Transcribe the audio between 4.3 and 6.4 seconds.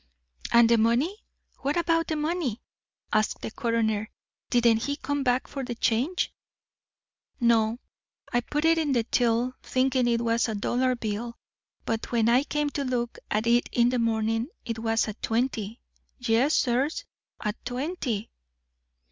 "Didn't he come back for the change?"